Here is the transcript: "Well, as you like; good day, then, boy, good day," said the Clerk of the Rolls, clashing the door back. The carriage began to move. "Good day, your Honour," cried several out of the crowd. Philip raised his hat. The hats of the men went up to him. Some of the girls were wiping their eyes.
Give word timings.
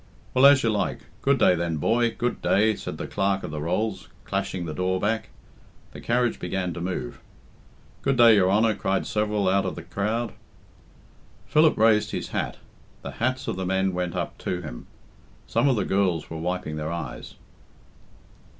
"Well, 0.33 0.47
as 0.47 0.63
you 0.63 0.71
like; 0.71 1.01
good 1.21 1.37
day, 1.37 1.53
then, 1.53 1.77
boy, 1.77 2.15
good 2.17 2.41
day," 2.41 2.75
said 2.75 2.97
the 2.97 3.05
Clerk 3.05 3.43
of 3.43 3.51
the 3.51 3.61
Rolls, 3.61 4.09
clashing 4.25 4.65
the 4.65 4.73
door 4.73 4.99
back. 4.99 5.29
The 5.91 6.01
carriage 6.01 6.39
began 6.39 6.73
to 6.73 6.81
move. 6.81 7.19
"Good 8.01 8.17
day, 8.17 8.33
your 8.33 8.49
Honour," 8.49 8.73
cried 8.73 9.05
several 9.05 9.47
out 9.47 9.63
of 9.63 9.75
the 9.75 9.83
crowd. 9.83 10.33
Philip 11.45 11.77
raised 11.77 12.09
his 12.09 12.29
hat. 12.29 12.57
The 13.03 13.11
hats 13.11 13.47
of 13.47 13.57
the 13.57 13.65
men 13.67 13.93
went 13.93 14.15
up 14.15 14.39
to 14.39 14.61
him. 14.61 14.87
Some 15.45 15.69
of 15.69 15.75
the 15.75 15.85
girls 15.85 16.31
were 16.31 16.37
wiping 16.37 16.77
their 16.77 16.91
eyes. 16.91 17.35